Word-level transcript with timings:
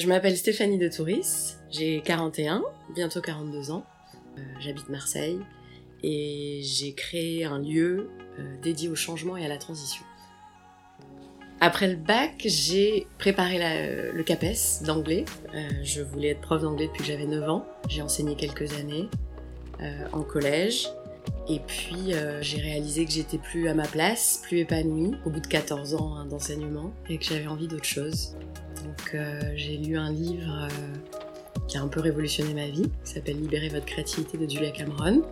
Je 0.00 0.06
m'appelle 0.06 0.36
Stéphanie 0.36 0.78
de 0.78 0.88
Touris, 0.88 1.56
j'ai 1.70 2.00
41, 2.00 2.62
bientôt 2.94 3.20
42 3.20 3.70
ans. 3.70 3.84
Euh, 4.38 4.40
J'habite 4.60 4.88
Marseille 4.88 5.38
et 6.02 6.60
j'ai 6.62 6.94
créé 6.94 7.44
un 7.44 7.58
lieu 7.58 8.08
euh, 8.38 8.56
dédié 8.62 8.88
au 8.88 8.94
changement 8.94 9.36
et 9.36 9.44
à 9.44 9.48
la 9.48 9.58
transition. 9.58 10.02
Après 11.60 11.86
le 11.88 11.96
bac, 11.96 12.40
j'ai 12.46 13.06
préparé 13.18 13.58
la- 13.58 14.10
le 14.12 14.22
CAPES 14.22 14.84
d'anglais. 14.86 15.26
Euh, 15.54 15.68
je 15.82 16.00
voulais 16.00 16.28
être 16.28 16.40
prof 16.40 16.62
d'anglais 16.62 16.86
depuis 16.86 17.00
que 17.02 17.04
j'avais 17.08 17.26
9 17.26 17.46
ans. 17.50 17.66
J'ai 17.88 18.00
enseigné 18.00 18.36
quelques 18.36 18.72
années 18.78 19.08
euh, 19.82 20.06
en 20.14 20.22
collège. 20.22 20.88
Et 21.50 21.58
puis 21.66 22.14
euh, 22.14 22.40
j'ai 22.40 22.58
réalisé 22.62 23.04
que 23.04 23.10
j'étais 23.10 23.36
plus 23.36 23.68
à 23.68 23.74
ma 23.74 23.86
place, 23.86 24.40
plus 24.44 24.60
épanouie, 24.60 25.12
au 25.26 25.30
bout 25.30 25.40
de 25.40 25.46
14 25.46 25.94
ans 25.94 26.16
hein, 26.16 26.24
d'enseignement, 26.24 26.94
et 27.10 27.18
que 27.18 27.24
j'avais 27.24 27.46
envie 27.48 27.68
d'autre 27.68 27.84
chose. 27.84 28.34
Donc 28.84 29.14
euh, 29.14 29.40
j'ai 29.54 29.76
lu 29.76 29.96
un 29.96 30.12
livre 30.12 30.68
euh, 30.70 31.58
qui 31.68 31.76
a 31.76 31.82
un 31.82 31.88
peu 31.88 32.00
révolutionné 32.00 32.54
ma 32.54 32.68
vie, 32.68 32.90
qui 33.04 33.12
s'appelle 33.12 33.40
Libérer 33.40 33.68
votre 33.68 33.86
créativité 33.86 34.38
de 34.38 34.48
Julia 34.48 34.70
Cameron. 34.70 35.22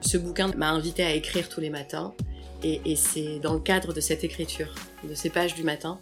Ce 0.00 0.16
bouquin 0.16 0.48
m'a 0.48 0.70
invité 0.70 1.02
à 1.02 1.14
écrire 1.14 1.48
tous 1.48 1.60
les 1.60 1.70
matins, 1.70 2.14
et, 2.62 2.96
c'est 2.96 3.38
dans 3.38 3.54
le 3.54 3.60
cadre 3.60 3.92
de 3.92 4.00
cette 4.00 4.24
écriture, 4.24 4.74
de 5.08 5.14
ces 5.14 5.30
pages 5.30 5.54
du 5.54 5.62
matin, 5.62 6.00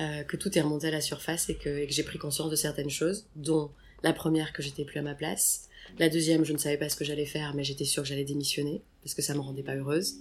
euh, 0.00 0.22
que 0.22 0.36
tout 0.36 0.56
est 0.56 0.60
remonté 0.60 0.88
à 0.88 0.90
la 0.92 1.00
surface 1.00 1.48
et 1.48 1.56
que, 1.56 1.86
que 1.86 1.92
j'ai 1.92 2.04
pris 2.04 2.18
conscience 2.18 2.50
de 2.50 2.56
certaines 2.56 2.90
choses, 2.90 3.26
dont 3.34 3.70
la 4.04 4.12
première 4.12 4.52
que 4.52 4.62
j'étais 4.62 4.84
plus 4.84 5.00
à 5.00 5.02
ma 5.02 5.14
place, 5.14 5.68
la 5.98 6.08
deuxième, 6.08 6.44
je 6.44 6.52
ne 6.52 6.58
savais 6.58 6.76
pas 6.76 6.88
ce 6.88 6.96
que 6.96 7.04
j'allais 7.04 7.26
faire, 7.26 7.54
mais 7.54 7.64
j'étais 7.64 7.84
sûre 7.84 8.02
que 8.02 8.08
j'allais 8.08 8.24
démissionner 8.24 8.82
parce 9.02 9.14
que 9.14 9.22
ça 9.22 9.34
me 9.34 9.40
rendait 9.40 9.62
pas 9.62 9.74
heureuse 9.74 10.16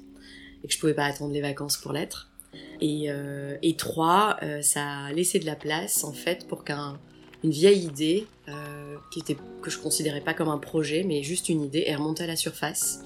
et 0.63 0.68
que 0.68 0.73
je 0.73 0.80
pouvais 0.80 0.94
pas 0.94 1.05
attendre 1.05 1.34
les 1.34 1.41
vacances 1.41 1.77
pour 1.77 1.94
l'être. 1.94 2.32
Et, 2.81 3.05
euh, 3.09 3.57
et 3.63 3.75
trois, 3.75 4.37
euh, 4.43 4.61
ça 4.61 5.05
a 5.05 5.11
laissé 5.11 5.39
de 5.39 5.45
la 5.45 5.55
place 5.55 6.03
en 6.03 6.13
fait 6.13 6.47
pour 6.47 6.63
qu'un 6.63 6.99
une 7.43 7.51
vieille 7.51 7.85
idée 7.85 8.26
euh, 8.49 8.95
qui 9.12 9.20
était 9.20 9.37
que 9.62 9.70
je 9.70 9.77
considérais 9.77 10.21
pas 10.21 10.34
comme 10.34 10.49
un 10.49 10.57
projet, 10.57 11.04
mais 11.04 11.21
juste 11.23 11.49
une 11.49 11.63
idée, 11.63 11.84
est 11.85 11.95
remontée 11.95 12.23
à 12.23 12.27
la 12.27 12.35
surface. 12.35 13.01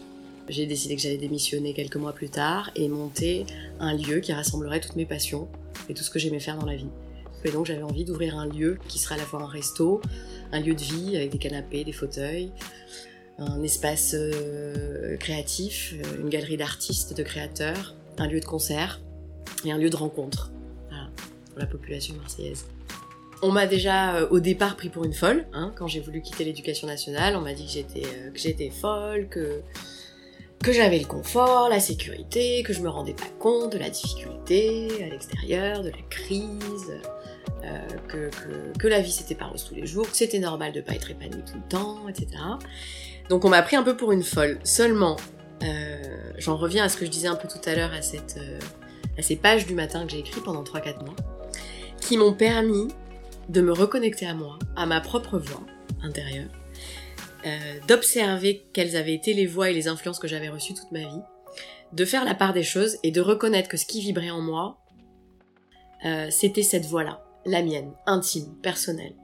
J'ai 0.47 0.65
décidé 0.65 0.95
que 0.95 1.01
j'allais 1.01 1.17
démissionner 1.17 1.73
quelques 1.73 1.97
mois 1.97 2.13
plus 2.13 2.29
tard 2.29 2.71
et 2.75 2.87
monter 2.87 3.45
un 3.79 3.93
lieu 3.93 4.19
qui 4.19 4.33
rassemblerait 4.33 4.79
toutes 4.79 4.95
mes 4.95 5.05
passions 5.05 5.47
et 5.89 5.93
tout 5.93 6.03
ce 6.03 6.09
que 6.09 6.17
j'aimais 6.17 6.39
faire 6.39 6.57
dans 6.57 6.65
la 6.65 6.75
vie. 6.75 6.89
Et 7.43 7.51
donc 7.51 7.65
j'avais 7.65 7.83
envie 7.83 8.05
d'ouvrir 8.05 8.37
un 8.37 8.47
lieu 8.47 8.77
qui 8.87 8.99
serait 8.99 9.15
à 9.15 9.17
la 9.17 9.25
fois 9.25 9.41
un 9.41 9.47
resto, 9.47 10.01
un 10.51 10.59
lieu 10.59 10.75
de 10.75 10.81
vie 10.81 11.15
avec 11.15 11.31
des 11.31 11.37
canapés, 11.37 11.83
des 11.83 11.91
fauteuils, 11.91 12.51
un 13.37 13.61
espace 13.63 14.15
créatif, 15.19 15.95
une 16.19 16.29
galerie 16.29 16.57
d'artistes, 16.57 17.17
de 17.17 17.23
créateurs, 17.23 17.95
un 18.17 18.27
lieu 18.27 18.39
de 18.39 18.45
concert 18.45 19.01
et 19.65 19.71
un 19.71 19.77
lieu 19.77 19.89
de 19.89 19.95
rencontre 19.95 20.51
pour 21.51 21.59
la 21.59 21.65
population 21.65 22.15
marseillaise. 22.15 22.65
On 23.43 23.51
m'a 23.51 23.65
déjà 23.65 24.15
euh, 24.15 24.27
au 24.29 24.39
départ 24.39 24.75
pris 24.75 24.89
pour 24.89 25.03
une 25.03 25.13
folle, 25.13 25.47
hein, 25.53 25.73
quand 25.75 25.87
j'ai 25.87 25.99
voulu 25.99 26.21
quitter 26.21 26.43
l'éducation 26.43 26.87
nationale, 26.87 27.35
on 27.35 27.41
m'a 27.41 27.53
dit 27.53 27.65
que 27.65 27.71
j'étais 27.71 28.03
euh, 28.05 28.29
que 28.31 28.39
j'étais 28.39 28.69
folle, 28.69 29.27
que 29.29 29.61
que 30.63 30.71
j'avais 30.71 30.99
le 30.99 31.05
confort, 31.05 31.69
la 31.69 31.79
sécurité, 31.79 32.61
que 32.61 32.71
je 32.71 32.81
me 32.81 32.89
rendais 32.89 33.15
pas 33.15 33.29
compte 33.39 33.73
de 33.73 33.79
la 33.79 33.89
difficulté 33.89 34.89
à 35.03 35.09
l'extérieur, 35.09 35.81
de 35.81 35.89
la 35.89 36.01
crise, 36.07 36.91
euh, 37.63 37.79
que, 38.07 38.29
que, 38.77 38.87
la 38.87 39.01
vie 39.01 39.11
c'était 39.11 39.33
pas 39.33 39.45
rose 39.45 39.65
tous 39.67 39.73
les 39.73 39.87
jours, 39.87 40.07
que 40.07 40.15
c'était 40.15 40.37
normal 40.37 40.71
de 40.71 40.81
pas 40.81 40.93
être 40.93 41.09
épanoui 41.09 41.41
tout 41.43 41.57
le 41.57 41.67
temps, 41.67 42.07
etc. 42.07 42.27
Donc 43.29 43.43
on 43.43 43.49
m'a 43.49 43.63
pris 43.63 43.75
un 43.75 43.81
peu 43.81 43.97
pour 43.97 44.11
une 44.11 44.23
folle. 44.23 44.59
Seulement, 44.63 45.17
j'en 46.37 46.57
reviens 46.57 46.83
à 46.83 46.89
ce 46.89 46.97
que 46.97 47.05
je 47.05 47.11
disais 47.11 47.27
un 47.27 47.35
peu 47.35 47.47
tout 47.47 47.67
à 47.67 47.73
l'heure, 47.73 47.93
à, 47.93 48.03
cette, 48.03 48.39
à 49.17 49.21
ces 49.21 49.35
pages 49.35 49.65
du 49.65 49.75
matin 49.75 50.05
que 50.05 50.11
j'ai 50.11 50.19
écrites 50.19 50.43
pendant 50.43 50.63
3-4 50.63 51.03
mois, 51.05 51.15
qui 51.99 52.17
m'ont 52.17 52.33
permis 52.33 52.87
de 53.49 53.61
me 53.61 53.71
reconnecter 53.71 54.25
à 54.25 54.33
moi, 54.33 54.57
à 54.75 54.85
ma 54.85 55.01
propre 55.01 55.37
voix 55.37 55.61
intérieure, 56.03 56.49
euh, 57.45 57.79
d'observer 57.87 58.65
quelles 58.73 58.95
avaient 58.95 59.13
été 59.13 59.33
les 59.33 59.45
voix 59.45 59.69
et 59.69 59.73
les 59.73 59.87
influences 59.87 60.19
que 60.19 60.27
j'avais 60.27 60.49
reçues 60.49 60.73
toute 60.73 60.91
ma 60.91 60.99
vie, 60.99 61.21
de 61.93 62.05
faire 62.05 62.23
la 62.23 62.35
part 62.35 62.53
des 62.53 62.63
choses 62.63 62.97
et 63.03 63.11
de 63.11 63.21
reconnaître 63.21 63.67
que 63.67 63.77
ce 63.77 63.85
qui 63.85 64.01
vibrait 64.01 64.29
en 64.29 64.41
moi, 64.41 64.77
euh, 66.05 66.27
c'était 66.29 66.63
cette 66.63 66.85
voix-là, 66.85 67.23
la 67.45 67.61
mienne, 67.61 67.91
intime, 68.05 68.55
personnelle. 68.61 69.15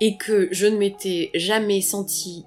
Et 0.00 0.16
que 0.16 0.48
je 0.52 0.66
ne 0.66 0.76
m'étais 0.76 1.30
jamais 1.34 1.80
sentie 1.80 2.44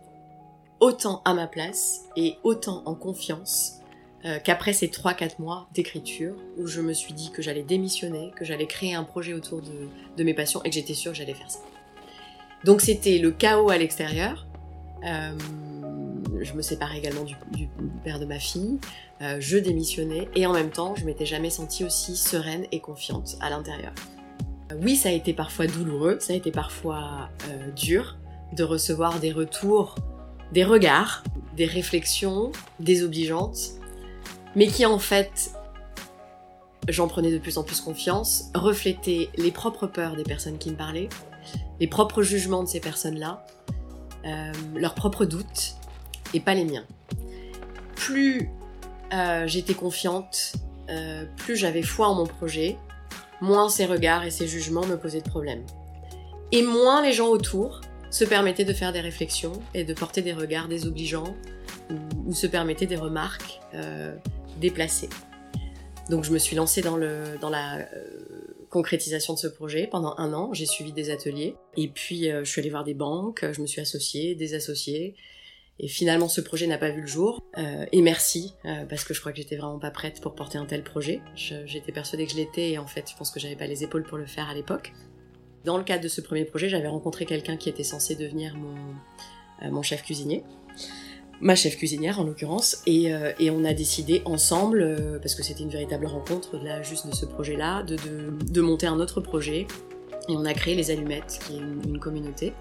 autant 0.79 1.22
à 1.25 1.34
ma 1.34 1.47
place 1.47 2.02
et 2.16 2.35
autant 2.44 2.84
en 2.85 2.96
confiance 2.96 3.79
euh, 4.25 4.39
qu'après 4.44 4.73
ces 4.73 4.88
3-4 4.88 5.39
mois 5.39 5.69
d'écriture 5.75 6.33
où 6.57 6.66
je 6.66 6.81
me 6.81 6.94
suis 6.94 7.13
dit 7.13 7.29
que 7.31 7.44
j'allais 7.44 7.61
démissionner, 7.61 8.31
que 8.35 8.45
j'allais 8.45 8.66
créer 8.66 8.95
un 8.95 9.03
projet 9.03 9.33
autour 9.33 9.61
de, 9.61 10.23
mes 10.23 10.33
passions 10.33 10.59
et 10.63 10.69
que 10.69 10.75
j'étais 10.75 10.95
sûre 10.95 11.11
que 11.11 11.17
j'allais 11.19 11.35
faire 11.35 11.51
ça. 11.51 11.59
Donc 12.63 12.81
c'était 12.81 13.19
le 13.19 13.29
chaos 13.29 13.69
à 13.69 13.78
l'extérieur. 13.78 14.47
Euh, 15.05 15.38
je 16.41 16.53
me 16.53 16.63
séparais 16.63 16.97
également 16.97 17.25
du, 17.51 17.69
père 18.03 18.19
de 18.19 18.25
ma 18.25 18.39
fille. 18.39 18.79
Euh, 19.22 19.38
je 19.39 19.59
démissionnais 19.59 20.28
et 20.35 20.47
en 20.47 20.53
même 20.53 20.72
temps, 20.72 20.95
je 20.95 21.05
m'étais 21.05 21.28
jamais 21.28 21.51
sentie 21.51 21.84
aussi 21.84 22.16
sereine 22.16 22.66
et 22.72 22.79
confiante 22.79 23.38
à 23.39 23.51
l'intérieur. 23.51 23.94
Oui, 24.81 24.95
ça 24.95 25.09
a 25.09 25.11
été 25.11 25.34
parfois 25.34 25.67
douloureux, 25.67 26.17
ça 26.19 26.34
a 26.34 26.35
été 26.35 26.51
parfois 26.51 27.29
dur 27.75 28.17
de 28.53 28.63
recevoir 28.63 29.19
des 29.19 29.31
retours, 29.31 29.95
des 30.53 30.63
regards, 30.63 31.23
des 31.55 31.66
réflexions 31.66 32.51
désobligeantes, 32.79 33.78
mais 34.57 34.66
qui 34.66 34.88
en 34.88 34.97
fait, 34.97 35.51
j'en 36.90 37.07
prenais 37.07 37.31
de 37.31 37.38
plus 37.38 37.59
en 37.59 37.63
plus 37.63 37.79
confiance, 37.79 38.45
reflétaient 38.56 39.29
les 39.38 39.51
propres 39.51 39.85
peurs 39.85 40.16
des 40.16 40.23
personnes 40.23 40.57
qui 40.57 40.72
me 40.72 40.75
parlaient, 40.75 41.09
les 41.79 41.85
propres 41.85 42.23
jugements 42.23 42.63
de 42.63 42.67
ces 42.67 42.79
personnes-là, 42.79 43.46
euh, 44.25 44.51
leurs 44.75 44.96
propres 44.96 45.25
doutes, 45.25 45.75
et 46.34 46.40
pas 46.40 46.56
les 46.56 46.66
miens. 46.66 46.85
Plus 47.96 48.50
euh, 49.13 49.46
j'étais 49.46 49.75
confiante, 49.75 50.53
euh, 50.90 51.25
plus 51.38 51.56
j'avais 51.56 51.84
foi 51.84 52.07
en 52.07 52.16
mon 52.16 52.25
projet, 52.25 52.78
moins 53.41 53.69
ces 53.69 53.85
regards 53.85 54.23
et 54.23 54.31
ces 54.31 54.47
jugements 54.47 54.88
me 54.88 54.97
posaient 54.97 55.22
de 55.22 55.29
problèmes. 55.29 55.67
Et 56.51 56.63
moins 56.63 57.03
les 57.03 57.13
gens 57.13 57.28
autour 57.28 57.81
se 58.09 58.25
permettaient 58.25 58.66
de 58.66 58.73
faire 58.73 58.91
des 58.91 59.01
réflexions 59.01 59.62
et 59.75 59.84
de 59.84 59.94
porter 59.94 60.23
des 60.23 60.34
regards 60.34 60.67
désobligeants 60.67 61.35
ou 62.25 62.34
se 62.34 62.47
permettaient 62.47 62.88
des 62.88 62.96
remarques 62.96 63.59
déplacées. 64.59 65.09
Donc 66.09 66.23
je 66.23 66.31
me 66.31 66.38
suis 66.38 66.56
lancée 66.56 66.81
dans, 66.81 66.95
le, 66.97 67.38
dans 67.41 67.50
la 67.50 67.79
euh, 67.79 67.85
concrétisation 68.69 69.34
de 69.34 69.40
ce 69.40 69.47
projet 69.47 69.88
pendant 69.88 70.16
un 70.18 70.34
an. 70.34 70.53
J'ai 70.53 70.66
suivi 70.66 70.94
des 70.94 71.09
ateliers 71.09 71.56
et 71.75 71.88
puis 71.90 72.29
euh, 72.31 72.44
je 72.44 72.50
suis 72.50 72.62
allée 72.62 72.69
voir 72.69 72.84
des 72.84 72.94
banques, 72.94 73.46
je 73.51 73.62
me 73.62 73.67
suis 73.67 73.81
associée, 73.81 74.35
désassociée. 74.35 75.16
Et 75.79 75.88
finalement, 75.88 76.28
ce 76.28 76.41
projet 76.41 76.66
n'a 76.66 76.79
pas 76.79 76.90
vu 76.90 77.01
le 77.01 77.07
jour. 77.07 77.44
Euh, 77.59 77.85
et 77.91 78.01
merci, 78.01 78.56
parce 78.90 79.03
que 79.03 79.13
je 79.13 79.19
crois 79.19 79.31
que 79.31 79.38
j'étais 79.38 79.57
vraiment 79.57 79.78
pas 79.78 79.91
prête 79.91 80.22
pour 80.22 80.34
porter 80.34 80.57
un 80.57 80.66
tel 80.66 80.81
projet. 80.84 81.22
Je- 81.35 81.67
J'étais 81.67 81.91
persuadée 81.91 82.25
que 82.25 82.31
je 82.31 82.38
l'étais, 82.38 82.72
et 82.72 82.78
en 82.79 82.88
fait, 82.88 83.07
je 83.12 83.16
pense 83.16 83.29
que 83.29 83.40
j'avais 83.40 83.56
pas 83.56 83.67
les 83.67 83.84
épaules 83.84 84.01
pour 84.03 84.17
le 84.17 84.25
faire 84.25 84.50
à 84.50 84.56
l'époque. 84.56 84.91
Dans 85.66 85.78
le 85.78 85.84
cadre 85.84 86.01
de 86.03 86.07
ce 86.07 86.19
premier 86.19 86.46
projet, 86.46 86.67
j'avais 86.67 86.88
rencontré 86.88 87.28
quelqu'un 87.28 87.57
qui 87.57 87.69
était 87.69 87.84
censé 87.84 88.16
devenir 88.16 88.56
mon, 88.56 89.69
mon 89.69 89.84
chef 89.84 90.01
cuisinier. 90.01 90.44
Ma 91.40 91.56
chef 91.56 91.78
cuisinière, 91.78 92.20
en 92.20 92.24
l'occurrence. 92.24 92.81
Et, 92.88 93.14
euh, 93.14 93.31
on 93.52 93.64
a 93.64 93.74
décidé 93.74 94.22
ensemble, 94.25 94.81
euh, 94.81 95.20
parce 95.20 95.36
que 95.36 95.44
c'était 95.44 95.64
une 95.64 95.70
véritable 95.70 96.08
rencontre, 96.08 96.58
là, 96.58 96.81
juste 96.81 97.08
de 97.08 97.14
ce 97.14 97.25
projet-là, 97.25 97.84
de, 97.84 97.96
de, 97.96 98.52
de 98.52 98.62
monter 98.62 98.88
un 98.88 99.00
autre 99.00 99.22
projet. 99.22 99.68
Et 100.30 100.36
on 100.36 100.46
a 100.46 100.53
créé 100.53 100.74
Les 100.74 100.90
Allumettes, 100.90 101.40
qui 101.46 101.56
est 101.56 101.59
une, 101.59 102.00
communauté 102.00 102.53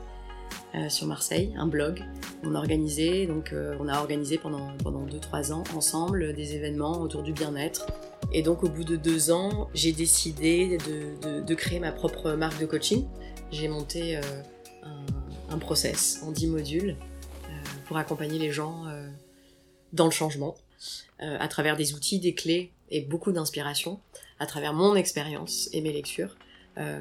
euh, 0.75 0.89
sur 0.91 1.07
Marseille, 1.07 1.55
un 1.57 1.67
blog. 1.67 2.05
On 2.45 2.55
a 2.55 2.59
organisé, 2.59 3.27
donc 3.27 3.55
on 3.81 3.89
a 3.89 3.99
organisé 3.99 4.39
pendant 4.39 4.69
pendant 4.83 5.03
deux 5.03 5.19
trois 5.19 5.53
ans 5.53 5.65
ensemble 5.75 6.35
des 6.35 6.55
événements 6.55 7.01
autour 7.01 7.23
du 7.23 7.33
bien-être. 7.33 7.87
Et 8.33 8.43
donc 8.43 8.63
au 8.63 8.69
bout 8.69 8.85
de 8.85 8.97
deux 8.97 9.31
ans, 9.31 9.69
j'ai 9.75 9.93
décidé 9.93 10.79
de, 10.87 11.41
de, 11.41 11.55
créer 11.55 11.81
ma 11.81 11.93
propre 11.93 12.33
marque 12.33 12.61
de 12.61 12.67
coaching. 12.67 13.05
J'ai 13.51 13.69
monté 13.69 14.17
un, 14.17 14.21
un 15.51 15.59
process 15.59 16.21
en 16.25 16.31
10 16.31 16.47
modules 16.49 16.97
pour 17.87 17.97
accompagner 17.97 18.39
les 18.39 18.53
gens 18.53 18.87
euh, 18.87 19.09
dans 19.93 20.07
le 20.07 20.11
changement 20.11 20.57
euh, 21.23 21.37
à 21.39 21.49
travers 21.49 21.77
des 21.77 21.95
outils, 21.95 22.19
des 22.19 22.35
clés 22.35 22.73
et 22.91 23.01
beaucoup 23.01 23.33
d'inspiration, 23.33 24.01
à 24.39 24.47
travers 24.47 24.73
mon 24.73 24.95
expérience 24.95 25.69
et 25.73 25.81
mes 25.81 25.93
lectures. 25.93 26.37
Euh, 26.79 27.01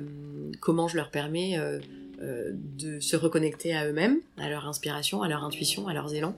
comment 0.61 0.87
je 0.87 0.95
leur 0.95 1.11
permets 1.11 1.59
euh, 1.59 1.79
euh, 2.21 2.51
de 2.53 2.99
se 2.99 3.17
reconnecter 3.17 3.75
à 3.75 3.85
eux-mêmes, 3.87 4.19
à 4.37 4.49
leur 4.49 4.67
inspiration, 4.67 5.21
à 5.21 5.27
leur 5.27 5.43
intuition, 5.43 5.87
à 5.87 5.93
leurs 5.93 6.13
élans. 6.13 6.35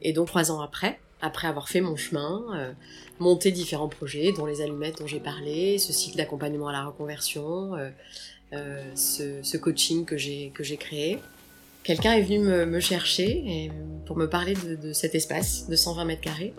Et 0.00 0.14
donc 0.14 0.28
trois 0.28 0.50
ans 0.50 0.60
après, 0.60 0.98
après 1.20 1.46
avoir 1.46 1.68
fait 1.68 1.80
mon 1.80 1.96
chemin, 1.96 2.42
euh, 2.54 2.72
monté 3.18 3.50
différents 3.50 3.88
projets, 3.88 4.32
dont 4.32 4.46
les 4.46 4.62
allumettes 4.62 4.98
dont 4.98 5.06
j'ai 5.06 5.20
parlé, 5.20 5.78
ce 5.78 5.92
cycle 5.92 6.16
d'accompagnement 6.16 6.68
à 6.68 6.72
la 6.72 6.86
reconversion, 6.86 7.74
euh, 7.74 7.90
euh, 8.54 8.94
ce, 8.94 9.56
coaching 9.58 10.06
que 10.06 10.16
j'ai 10.16 10.52
créé, 10.78 11.18
quelqu'un 11.90 12.12
est 12.12 12.22
venu 12.22 12.38
me, 12.38 12.78
chercher 12.78 13.68
pour 14.06 14.16
me 14.16 14.28
parler 14.28 14.54
de, 14.54 14.92
cet 14.92 15.16
espace 15.16 15.68
de 15.68 15.74
120 15.74 16.04
mètres 16.04 16.20
carrés. 16.20 16.54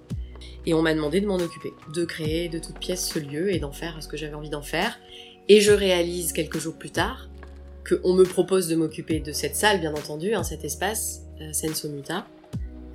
Et 0.66 0.74
on 0.74 0.82
m'a 0.82 0.94
demandé 0.94 1.22
de 1.22 1.26
m'en 1.26 1.38
occuper, 1.38 1.72
de 1.96 2.04
créer 2.04 2.50
de 2.50 2.60
toutes 2.60 2.80
pièces 2.80 3.08
ce 3.08 3.18
lieu 3.18 3.54
et 3.54 3.58
d'en 3.58 3.72
faire 3.72 4.04
ce 4.04 4.10
que 4.10 4.18
j'avais 4.18 4.34
envie 4.34 4.50
d'en 4.50 4.62
faire. 4.62 5.00
Et 5.48 5.62
je 5.62 5.72
réalise 5.72 6.34
quelques 6.34 6.60
jours 6.60 6.76
plus 6.76 6.90
tard 6.90 7.30
qu'on 7.88 8.14
me 8.14 8.26
propose 8.26 8.68
de 8.68 8.76
m'occuper 8.76 9.22
de 9.22 9.32
cette 9.32 9.56
salle, 9.56 9.80
bien 9.80 9.94
entendu, 9.94 10.34
hein, 10.34 10.44
cet 10.44 10.66
espace, 10.66 11.22
euh, 11.40 11.54
Sensomuta, 11.54 12.28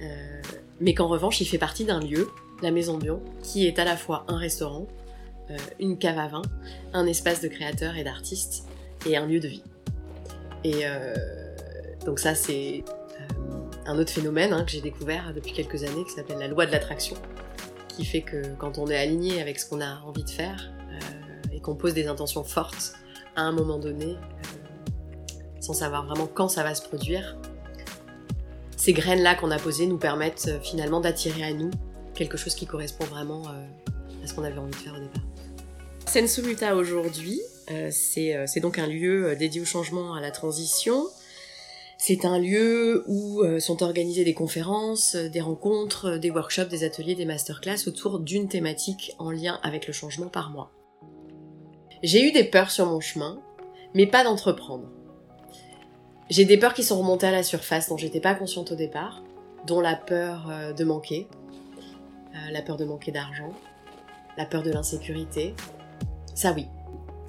euh, 0.03 0.43
mais 0.79 0.93
qu'en 0.93 1.09
revanche, 1.09 1.41
il 1.41 1.47
fait 1.47 1.57
partie 1.57 1.87
d'un 1.87 2.01
lieu, 2.01 2.29
la 2.63 2.71
Maison 2.71 2.99
Bion, 2.99 3.23
qui 3.43 3.67
est 3.67 3.79
à 3.79 3.85
la 3.85 3.97
fois 3.97 4.27
un 4.29 4.37
restaurant, 4.37 4.87
euh, 5.51 5.57
une 5.81 5.97
cave 5.97 6.19
à 6.19 6.29
vin, 6.29 6.43
un 6.93 7.07
espace 7.07 7.41
de 7.41 7.49
créateurs 7.49 7.97
et 7.97 8.05
d'artistes, 8.05 8.67
et 9.07 9.17
un 9.17 9.27
lieu 9.27 9.41
de 9.41 9.49
vie. 9.49 9.65
Et 10.65 10.81
euh, 10.85 11.15
donc 12.07 12.19
ça, 12.19 12.35
c'est 12.35 12.85
euh, 13.21 13.25
un 13.87 13.99
autre 13.99 14.11
phénomène 14.11 14.53
hein, 14.53 14.65
que 14.65 14.71
j'ai 14.71 14.81
découvert 14.81 15.33
depuis 15.35 15.53
quelques 15.53 15.83
années, 15.85 16.05
qui 16.05 16.13
s'appelle 16.13 16.39
la 16.39 16.49
loi 16.49 16.65
de 16.65 16.73
l'attraction, 16.73 17.17
qui 17.89 18.05
fait 18.05 18.23
que 18.23 18.55
quand 18.59 18.79
on 18.79 18.87
est 18.87 18.97
aligné 18.97 19.43
avec 19.43 19.61
ce 19.61 19.69
qu'on 19.69 19.83
a 19.83 20.01
envie 20.07 20.25
de 20.25 20.31
faire, 20.31 20.73
et 21.53 21.61
qu'on 21.61 21.75
pose 21.75 21.95
des 21.95 22.07
intentions 22.07 22.45
fortes 22.45 22.95
à 23.35 23.43
un 23.43 23.53
moment 23.53 23.79
donné, 23.79 24.17
sans 25.61 25.73
savoir 25.73 26.07
vraiment 26.07 26.27
quand 26.27 26.49
ça 26.49 26.63
va 26.63 26.75
se 26.75 26.83
produire, 26.83 27.37
ces 28.77 28.93
graines-là 28.93 29.35
qu'on 29.35 29.51
a 29.51 29.59
posées 29.59 29.87
nous 29.87 29.99
permettent 29.99 30.51
finalement 30.63 31.01
d'attirer 31.01 31.45
à 31.45 31.53
nous 31.53 31.71
quelque 32.15 32.37
chose 32.37 32.55
qui 32.55 32.67
correspond 32.67 33.05
vraiment 33.05 33.43
à 33.47 34.27
ce 34.27 34.35
qu'on 34.35 34.45
avait 34.45 34.59
envie 34.59 34.71
de 34.71 34.77
faire 34.77 34.95
au 34.95 35.01
départ. 35.01 35.23
Sensumuta 36.07 36.77
aujourd'hui, 36.77 37.41
euh, 37.71 37.91
euh, 37.91 38.45
c'est 38.47 38.61
donc 38.61 38.79
un 38.79 38.87
lieu 38.87 39.27
euh, 39.27 39.35
dédié 39.35 39.61
au 39.61 39.65
changement, 39.65 40.15
à 40.15 40.21
la 40.21 40.31
transition. 40.31 41.07
C'est 41.99 42.25
un 42.25 42.39
lieu 42.39 43.05
où 43.09 43.43
sont 43.59 43.83
organisées 43.83 44.25
des 44.25 44.35
conférences, 44.35 45.17
des 45.17 45.41
rencontres, 45.41 46.19
des 46.19 46.31
workshops, 46.31 46.69
des 46.69 46.85
ateliers, 46.85 47.15
des 47.15 47.25
masterclass 47.25 47.89
autour 47.89 48.21
d'une 48.21 48.49
thématique 48.49 49.15
en 49.19 49.31
lien 49.31 49.59
avec 49.63 49.87
le 49.87 49.93
changement 49.93 50.29
par 50.29 50.51
mois. 50.51 50.71
J'ai 52.03 52.23
eu 52.23 52.33
des 52.33 52.45
peurs 52.45 52.71
sur 52.71 52.87
mon 52.87 53.01
chemin, 53.01 53.41
mais 53.95 54.07
pas 54.07 54.25
d'entreprendre. 54.25 54.91
J'ai 56.29 56.45
des 56.45 56.59
peurs 56.59 56.75
qui 56.75 56.83
sont 56.83 56.99
remontées 56.99 57.29
à 57.29 57.33
la 57.33 57.43
surface 57.43 57.89
dont 57.89 57.97
j'étais 57.97 58.21
pas 58.21 58.35
consciente 58.35 58.73
au 58.73 58.77
départ, 58.77 59.23
dont 59.67 59.81
la 59.81 59.97
peur 59.97 60.51
de 60.77 60.85
manquer, 60.85 61.29
la 62.53 62.61
peur 62.63 62.77
de 62.77 62.85
manquer 62.85 63.11
d'argent, 63.11 63.53
la 64.37 64.45
peur 64.45 64.63
de 64.63 64.71
l'insécurité, 64.71 65.55
ça 66.35 66.53
oui. 66.53 66.67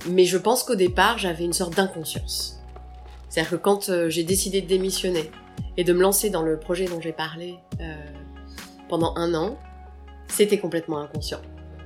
Mais 0.09 0.25
je 0.25 0.37
pense 0.37 0.63
qu'au 0.63 0.75
départ, 0.75 1.17
j'avais 1.17 1.45
une 1.45 1.53
sorte 1.53 1.75
d'inconscience. 1.75 2.56
C'est-à-dire 3.29 3.51
que 3.51 3.55
quand 3.55 3.89
euh, 3.89 4.09
j'ai 4.09 4.23
décidé 4.23 4.61
de 4.61 4.67
démissionner 4.67 5.31
et 5.75 5.83
de 5.83 5.93
me 5.93 6.01
lancer 6.01 6.29
dans 6.29 6.43
le 6.43 6.59
projet 6.59 6.85
dont 6.85 7.01
j'ai 7.01 7.11
parlé 7.11 7.55
euh, 7.81 7.95
pendant 8.89 9.13
un 9.15 9.33
an, 9.33 9.57
c'était 10.27 10.59
complètement 10.59 10.99
inconscient. 10.99 11.41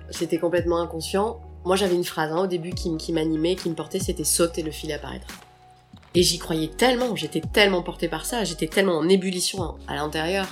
C'était 0.09 0.37
complètement 0.37 0.79
inconscient. 0.79 1.39
Moi, 1.63 1.75
j'avais 1.75 1.95
une 1.95 2.03
phrase 2.03 2.31
hein, 2.31 2.43
au 2.43 2.47
début 2.47 2.71
qui, 2.71 3.13
m'animait, 3.13 3.55
qui 3.55 3.69
me 3.69 3.75
portait, 3.75 3.99
c'était 3.99 4.23
sauter 4.23 4.61
le 4.61 4.71
fil 4.71 4.91
apparaîtra. 4.91 5.33
Et 6.13 6.23
j'y 6.23 6.39
croyais 6.39 6.67
tellement, 6.67 7.15
j'étais 7.15 7.41
tellement 7.41 7.83
portée 7.83 8.09
par 8.09 8.25
ça, 8.25 8.43
j'étais 8.43 8.67
tellement 8.67 8.97
en 8.97 9.07
ébullition 9.07 9.75
à 9.87 9.95
l'intérieur, 9.95 10.47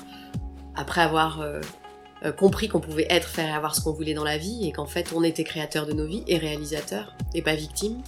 après 0.76 1.02
avoir 1.02 1.42
euh, 1.42 2.32
compris 2.32 2.68
qu'on 2.68 2.80
pouvait 2.80 3.08
être, 3.10 3.28
faire 3.28 3.48
et 3.48 3.52
avoir 3.52 3.76
ce 3.76 3.82
qu'on 3.82 3.92
voulait 3.92 4.14
dans 4.14 4.24
la 4.24 4.38
vie 4.38 4.68
et 4.68 4.72
qu'en 4.72 4.86
fait 4.86 5.12
on 5.16 5.24
était 5.24 5.44
créateur 5.44 5.86
de 5.86 5.94
nos 5.94 6.06
vies 6.06 6.24
et 6.28 6.38
réalisateur 6.38 7.16
et 7.34 7.42
pas 7.42 7.56
victime, 7.56 8.02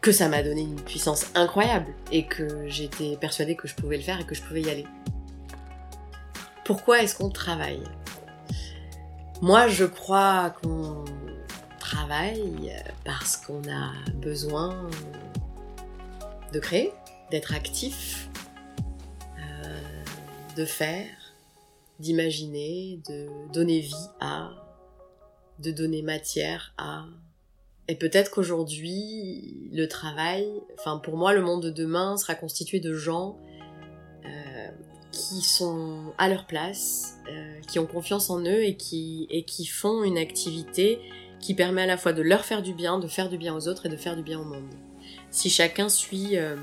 que 0.00 0.12
ça 0.12 0.28
m'a 0.28 0.42
donné 0.42 0.62
une 0.62 0.80
puissance 0.80 1.26
incroyable 1.34 1.92
et 2.10 2.24
que 2.24 2.68
j'étais 2.68 3.16
persuadée 3.16 3.54
que 3.54 3.68
je 3.68 3.74
pouvais 3.74 3.96
le 3.96 4.02
faire 4.02 4.20
et 4.20 4.24
que 4.24 4.34
je 4.34 4.42
pouvais 4.42 4.62
y 4.62 4.70
aller. 4.70 4.86
Pourquoi 6.64 7.02
est-ce 7.02 7.16
qu'on 7.16 7.30
travaille? 7.30 7.82
Moi 9.42 9.68
je 9.68 9.84
crois 9.84 10.50
qu'on 10.62 11.04
travaille 11.78 12.72
parce 13.04 13.36
qu'on 13.36 13.62
a 13.70 13.92
besoin 14.14 14.88
de 16.52 16.58
créer, 16.58 16.92
d'être 17.30 17.54
actif, 17.54 18.28
euh, 19.38 20.02
de 20.56 20.64
faire, 20.64 21.08
d'imaginer, 21.98 23.00
de 23.08 23.28
donner 23.52 23.80
vie 23.80 24.08
à, 24.20 24.50
de 25.58 25.70
donner 25.70 26.02
matière 26.02 26.72
à. 26.78 27.04
Et 27.88 27.96
peut-être 27.96 28.30
qu'aujourd'hui, 28.30 29.68
le 29.72 29.86
travail, 29.86 30.46
enfin 30.78 30.98
pour 30.98 31.16
moi, 31.16 31.32
le 31.32 31.42
monde 31.42 31.62
de 31.62 31.70
demain 31.70 32.16
sera 32.16 32.34
constitué 32.34 32.78
de 32.78 32.94
gens 32.94 33.36
euh, 34.24 34.68
qui 35.10 35.42
sont 35.42 36.12
à 36.16 36.28
leur 36.28 36.46
place, 36.46 37.18
euh, 37.28 37.60
qui 37.68 37.78
ont 37.80 37.86
confiance 37.86 38.30
en 38.30 38.40
eux 38.42 38.62
et 38.62 38.76
qui, 38.76 39.26
et 39.30 39.42
qui 39.42 39.66
font 39.66 40.04
une 40.04 40.18
activité 40.18 41.00
qui 41.40 41.54
permet 41.54 41.82
à 41.82 41.86
la 41.86 41.96
fois 41.96 42.12
de 42.12 42.22
leur 42.22 42.44
faire 42.44 42.62
du 42.62 42.74
bien, 42.74 42.98
de 42.98 43.08
faire 43.08 43.28
du 43.28 43.38
bien 43.38 43.56
aux 43.56 43.66
autres 43.66 43.86
et 43.86 43.88
de 43.88 43.96
faire 43.96 44.14
du 44.14 44.22
bien 44.22 44.38
au 44.38 44.44
monde. 44.44 44.70
Si 45.32 45.50
chacun 45.50 45.88
suit 45.88 46.36
euh, 46.36 46.54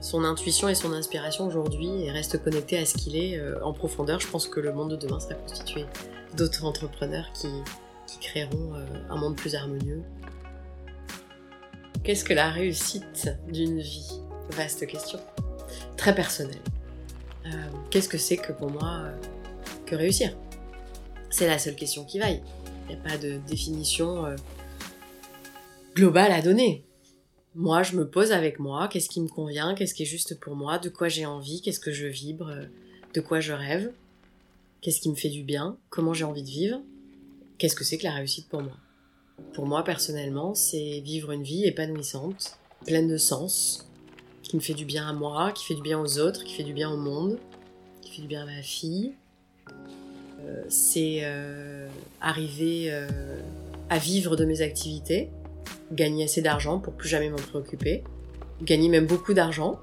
son 0.00 0.22
intuition 0.24 0.68
et 0.68 0.74
son 0.74 0.92
inspiration 0.92 1.46
aujourd'hui 1.46 2.02
et 2.02 2.10
reste 2.10 2.42
connecté 2.42 2.76
à 2.76 2.84
ce 2.84 2.94
qu'il 2.94 3.16
est 3.16 3.40
en 3.62 3.72
profondeur, 3.72 4.20
je 4.20 4.26
pense 4.26 4.48
que 4.48 4.60
le 4.60 4.72
monde 4.72 4.90
de 4.90 4.96
demain 4.96 5.20
sera 5.20 5.34
constitué 5.34 5.86
d'autres 6.36 6.64
entrepreneurs 6.64 7.30
qui, 7.32 7.48
créeront 8.20 8.74
euh, 8.74 8.84
un 9.08 9.16
monde 9.16 9.36
plus 9.36 9.54
harmonieux. 9.54 10.02
Qu'est-ce 12.02 12.24
que 12.24 12.34
la 12.34 12.50
réussite 12.50 13.28
d'une 13.48 13.80
vie? 13.80 14.20
Vaste 14.50 14.86
question. 14.86 15.18
Très 15.96 16.14
personnelle. 16.14 16.60
Euh, 17.46 17.50
qu'est-ce 17.90 18.08
que 18.08 18.18
c'est 18.18 18.36
que 18.36 18.52
pour 18.52 18.70
moi 18.70 19.10
que 19.86 19.94
réussir? 19.94 20.36
C'est 21.30 21.46
la 21.46 21.58
seule 21.58 21.76
question 21.76 22.04
qui 22.04 22.18
vaille. 22.18 22.42
Il 22.88 22.94
n'y 22.94 23.00
a 23.00 23.02
pas 23.02 23.16
de 23.16 23.38
définition 23.46 24.36
globale 25.94 26.32
à 26.32 26.42
donner. 26.42 26.84
Moi, 27.54 27.82
je 27.82 27.96
me 27.96 28.08
pose 28.08 28.32
avec 28.32 28.58
moi, 28.58 28.88
qu'est-ce 28.88 29.08
qui 29.08 29.20
me 29.20 29.28
convient, 29.28 29.74
qu'est-ce 29.74 29.94
qui 29.94 30.02
est 30.02 30.06
juste 30.06 30.38
pour 30.40 30.56
moi, 30.56 30.78
de 30.78 30.88
quoi 30.88 31.08
j'ai 31.08 31.24
envie, 31.24 31.62
qu'est-ce 31.62 31.80
que 31.80 31.92
je 31.92 32.06
vibre, 32.06 32.52
de 33.14 33.20
quoi 33.20 33.40
je 33.40 33.52
rêve, 33.52 33.92
qu'est-ce 34.80 35.00
qui 35.00 35.08
me 35.08 35.14
fait 35.14 35.30
du 35.30 35.44
bien, 35.44 35.78
comment 35.88 36.12
j'ai 36.12 36.24
envie 36.24 36.42
de 36.42 36.48
vivre, 36.48 36.82
qu'est-ce 37.58 37.76
que 37.76 37.84
c'est 37.84 37.98
que 37.98 38.04
la 38.04 38.12
réussite 38.12 38.48
pour 38.48 38.62
moi? 38.62 38.76
Pour 39.52 39.66
moi, 39.66 39.84
personnellement, 39.84 40.54
c'est 40.54 41.00
vivre 41.00 41.32
une 41.32 41.42
vie 41.42 41.64
épanouissante, 41.64 42.58
pleine 42.86 43.08
de 43.08 43.16
sens, 43.16 43.88
qui 44.42 44.56
me 44.56 44.60
fait 44.60 44.74
du 44.74 44.84
bien 44.84 45.08
à 45.08 45.12
moi, 45.12 45.52
qui 45.52 45.64
fait 45.64 45.74
du 45.74 45.82
bien 45.82 45.98
aux 45.98 46.18
autres, 46.18 46.44
qui 46.44 46.54
fait 46.54 46.62
du 46.62 46.72
bien 46.72 46.90
au 46.90 46.96
monde, 46.96 47.38
qui 48.02 48.12
fait 48.12 48.22
du 48.22 48.28
bien 48.28 48.42
à 48.42 48.46
ma 48.46 48.62
fille. 48.62 49.14
Euh, 50.46 50.62
c'est 50.68 51.20
euh, 51.22 51.88
arriver 52.20 52.86
euh, 52.88 53.08
à 53.88 53.98
vivre 53.98 54.36
de 54.36 54.44
mes 54.44 54.60
activités, 54.60 55.30
gagner 55.92 56.24
assez 56.24 56.42
d'argent 56.42 56.78
pour 56.78 56.92
plus 56.92 57.08
jamais 57.08 57.30
m'en 57.30 57.36
préoccuper, 57.36 58.04
gagner 58.62 58.88
même 58.88 59.06
beaucoup 59.06 59.34
d'argent 59.34 59.80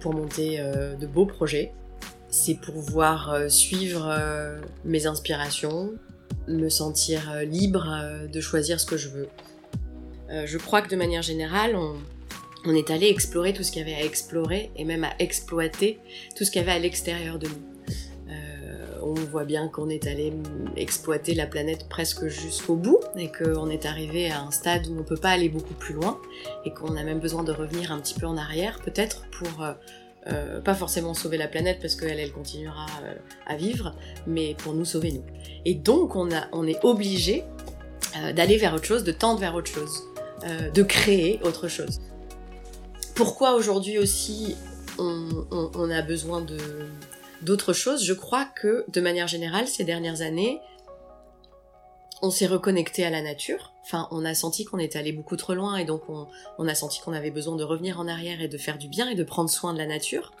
pour 0.00 0.12
monter 0.12 0.58
de 1.00 1.06
beaux 1.06 1.24
projets. 1.24 1.72
C'est 2.28 2.54
pouvoir 2.54 3.50
suivre 3.50 4.12
mes 4.84 5.06
inspirations, 5.06 5.94
me 6.48 6.68
sentir 6.68 7.40
libre 7.44 7.86
de 8.30 8.40
choisir 8.40 8.80
ce 8.80 8.86
que 8.86 8.96
je 8.96 9.08
veux. 9.08 9.28
je 10.28 10.58
crois 10.58 10.82
que 10.82 10.88
de 10.88 10.96
manière 10.96 11.22
générale, 11.22 11.76
on, 11.76 12.74
est 12.74 12.90
allé 12.90 13.08
explorer 13.08 13.52
tout 13.52 13.62
ce 13.62 13.70
qu'il 13.70 13.86
y 13.86 13.90
avait 13.90 14.00
à 14.00 14.04
explorer 14.04 14.70
et 14.76 14.84
même 14.84 15.04
à 15.04 15.12
exploiter 15.18 15.98
tout 16.36 16.44
ce 16.44 16.50
qu'il 16.50 16.60
y 16.60 16.64
avait 16.64 16.72
à 16.72 16.78
l'extérieur 16.78 17.38
de 17.38 17.48
nous 17.48 17.74
on 19.04 19.14
voit 19.14 19.44
bien 19.44 19.68
qu'on 19.68 19.88
est 19.88 20.06
allé 20.06 20.32
exploiter 20.76 21.34
la 21.34 21.46
planète 21.46 21.88
presque 21.88 22.26
jusqu'au 22.26 22.76
bout 22.76 23.00
et 23.16 23.30
qu'on 23.30 23.68
est 23.68 23.86
arrivé 23.86 24.30
à 24.30 24.40
un 24.40 24.50
stade 24.50 24.86
où 24.88 24.98
on 24.98 25.02
peut 25.02 25.16
pas 25.16 25.30
aller 25.30 25.48
beaucoup 25.48 25.74
plus 25.74 25.94
loin 25.94 26.18
et 26.64 26.72
qu'on 26.72 26.96
a 26.96 27.02
même 27.02 27.20
besoin 27.20 27.44
de 27.44 27.52
revenir 27.52 27.92
un 27.92 28.00
petit 28.00 28.14
peu 28.14 28.26
en 28.26 28.36
arrière 28.36 28.80
peut-être 28.80 29.26
pour 29.30 29.62
euh, 29.62 29.72
euh, 30.26 30.60
pas 30.60 30.74
forcément 30.74 31.14
sauver 31.14 31.36
la 31.36 31.48
planète 31.48 31.78
parce 31.80 31.94
qu'elle 31.96 32.18
elle 32.18 32.32
continuera 32.32 32.86
euh, 33.04 33.14
à 33.46 33.56
vivre, 33.56 33.94
mais 34.26 34.54
pour 34.54 34.74
nous 34.74 34.84
sauver 34.84 35.12
nous. 35.12 35.24
Et 35.64 35.74
donc 35.74 36.16
on, 36.16 36.32
a, 36.32 36.48
on 36.52 36.66
est 36.66 36.82
obligé 36.84 37.44
d'aller 38.36 38.58
vers 38.58 38.72
autre 38.74 38.84
chose, 38.84 39.02
de 39.02 39.10
tendre 39.10 39.40
vers 39.40 39.56
autre 39.56 39.68
chose, 39.68 40.04
de 40.72 40.82
créer 40.84 41.40
autre 41.42 41.66
chose. 41.66 42.00
Pourquoi 43.16 43.54
aujourd'hui 43.54 43.98
aussi 43.98 44.54
on 44.98 45.90
a 45.90 46.00
besoin 46.00 46.40
de, 46.40 46.56
d'autres 47.44 47.72
choses, 47.72 48.04
je 48.04 48.12
crois 48.12 48.46
que 48.46 48.84
de 48.88 49.00
manière 49.00 49.28
générale, 49.28 49.68
ces 49.68 49.84
dernières 49.84 50.22
années, 50.22 50.60
on 52.22 52.30
s'est 52.30 52.46
reconnecté 52.46 53.04
à 53.04 53.10
la 53.10 53.22
nature. 53.22 53.73
Enfin, 53.84 54.08
on 54.10 54.24
a 54.24 54.34
senti 54.34 54.64
qu'on 54.64 54.78
était 54.78 54.98
allé 54.98 55.12
beaucoup 55.12 55.36
trop 55.36 55.54
loin 55.54 55.76
et 55.76 55.84
donc 55.84 56.02
on, 56.08 56.68
a 56.68 56.74
senti 56.74 57.00
qu'on 57.00 57.12
avait 57.12 57.30
besoin 57.30 57.54
de 57.56 57.64
revenir 57.64 58.00
en 58.00 58.08
arrière 58.08 58.40
et 58.40 58.48
de 58.48 58.56
faire 58.56 58.78
du 58.78 58.88
bien 58.88 59.10
et 59.10 59.14
de 59.14 59.24
prendre 59.24 59.50
soin 59.50 59.74
de 59.74 59.78
la 59.78 59.86
nature. 59.86 60.32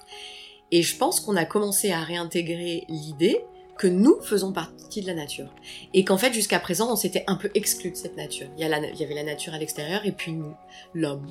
Et 0.70 0.82
je 0.82 0.96
pense 0.96 1.20
qu'on 1.20 1.36
a 1.36 1.44
commencé 1.44 1.92
à 1.92 2.00
réintégrer 2.00 2.84
l'idée 2.88 3.44
que 3.76 3.86
nous 3.86 4.18
faisons 4.22 4.52
partie 4.52 5.02
de 5.02 5.06
la 5.06 5.14
nature. 5.14 5.48
Et 5.92 6.04
qu'en 6.04 6.16
fait, 6.16 6.32
jusqu'à 6.32 6.58
présent, 6.58 6.90
on 6.90 6.96
s'était 6.96 7.24
un 7.26 7.34
peu 7.36 7.50
exclu 7.54 7.90
de 7.90 7.96
cette 7.96 8.16
nature. 8.16 8.46
Il 8.56 8.62
y, 8.62 8.64
avait 8.64 9.14
la 9.14 9.24
nature 9.24 9.52
à 9.52 9.58
l'extérieur 9.58 10.06
et 10.06 10.12
puis 10.12 10.32
nous, 10.32 10.54
l'homme. 10.94 11.26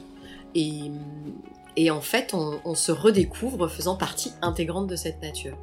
Et 0.55 1.89
en 1.89 2.01
fait, 2.01 2.33
on, 2.33 2.75
se 2.75 2.91
redécouvre 2.91 3.67
faisant 3.69 3.95
partie 3.95 4.33
intégrante 4.41 4.87
de 4.87 4.95
cette 4.95 5.21
nature. 5.21 5.57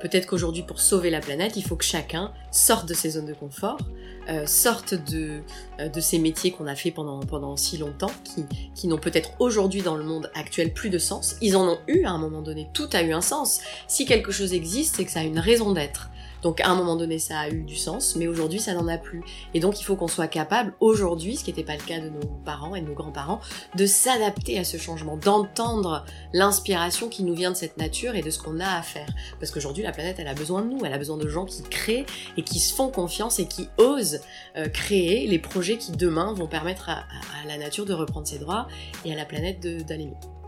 Peut-être 0.00 0.26
qu'aujourd'hui, 0.26 0.62
pour 0.62 0.80
sauver 0.80 1.10
la 1.10 1.20
planète, 1.20 1.56
il 1.56 1.64
faut 1.64 1.76
que 1.76 1.84
chacun 1.84 2.32
sorte 2.52 2.88
de 2.88 2.94
ses 2.94 3.10
zones 3.10 3.26
de 3.26 3.34
confort, 3.34 3.78
euh, 4.30 4.46
sortent 4.46 4.94
de, 4.94 5.40
euh, 5.80 5.88
de 5.88 6.00
ces 6.00 6.18
métiers 6.18 6.52
qu'on 6.52 6.66
a 6.66 6.76
fait 6.76 6.90
pendant, 6.90 7.18
pendant 7.20 7.56
si 7.56 7.78
longtemps, 7.78 8.12
qui, 8.22 8.44
qui 8.74 8.86
n'ont 8.86 8.98
peut-être 8.98 9.32
aujourd'hui 9.40 9.82
dans 9.82 9.96
le 9.96 10.04
monde 10.04 10.30
actuel 10.34 10.72
plus 10.72 10.88
de 10.88 10.98
sens. 10.98 11.36
Ils 11.40 11.56
en 11.56 11.66
ont 11.68 11.78
eu 11.88 12.04
à 12.04 12.10
un 12.10 12.18
moment 12.18 12.40
donné, 12.40 12.68
tout 12.72 12.88
a 12.92 13.02
eu 13.02 13.12
un 13.12 13.22
sens. 13.22 13.60
Si 13.88 14.06
quelque 14.06 14.30
chose 14.30 14.52
existe, 14.52 14.96
c'est 14.96 15.04
que 15.04 15.10
ça 15.10 15.20
a 15.20 15.24
une 15.24 15.38
raison 15.40 15.72
d'être. 15.72 16.10
Donc 16.42 16.60
à 16.60 16.68
un 16.68 16.74
moment 16.74 16.96
donné, 16.96 17.18
ça 17.18 17.38
a 17.38 17.48
eu 17.48 17.62
du 17.62 17.76
sens, 17.76 18.16
mais 18.16 18.26
aujourd'hui, 18.26 18.60
ça 18.60 18.74
n'en 18.74 18.88
a 18.88 18.98
plus. 18.98 19.22
Et 19.54 19.60
donc 19.60 19.80
il 19.80 19.84
faut 19.84 19.96
qu'on 19.96 20.08
soit 20.08 20.28
capable, 20.28 20.74
aujourd'hui, 20.80 21.36
ce 21.36 21.44
qui 21.44 21.50
n'était 21.50 21.64
pas 21.64 21.76
le 21.76 21.82
cas 21.82 21.98
de 21.98 22.08
nos 22.08 22.26
parents 22.44 22.74
et 22.74 22.80
de 22.80 22.86
nos 22.86 22.94
grands-parents, 22.94 23.40
de 23.76 23.86
s'adapter 23.86 24.58
à 24.58 24.64
ce 24.64 24.76
changement, 24.76 25.16
d'entendre 25.16 26.04
l'inspiration 26.32 27.08
qui 27.08 27.22
nous 27.22 27.34
vient 27.34 27.50
de 27.50 27.56
cette 27.56 27.76
nature 27.76 28.14
et 28.14 28.22
de 28.22 28.30
ce 28.30 28.38
qu'on 28.38 28.60
a 28.60 28.78
à 28.78 28.82
faire. 28.82 29.08
Parce 29.38 29.50
qu'aujourd'hui, 29.50 29.82
la 29.82 29.92
planète, 29.92 30.16
elle 30.18 30.28
a 30.28 30.34
besoin 30.34 30.62
de 30.62 30.68
nous, 30.68 30.84
elle 30.84 30.92
a 30.92 30.98
besoin 30.98 31.16
de 31.16 31.28
gens 31.28 31.44
qui 31.44 31.62
créent 31.62 32.06
et 32.36 32.42
qui 32.42 32.58
se 32.58 32.74
font 32.74 32.88
confiance 32.88 33.38
et 33.38 33.46
qui 33.46 33.68
osent 33.78 34.20
euh, 34.56 34.68
créer 34.68 35.26
les 35.26 35.38
projets 35.38 35.78
qui 35.78 35.92
demain 35.92 36.32
vont 36.32 36.46
permettre 36.46 36.88
à, 36.88 37.04
à 37.42 37.46
la 37.46 37.58
nature 37.58 37.84
de 37.84 37.92
reprendre 37.92 38.26
ses 38.26 38.38
droits 38.38 38.66
et 39.04 39.12
à 39.12 39.16
la 39.16 39.24
planète 39.24 39.60
d'aller 39.60 40.06
mieux. 40.06 40.39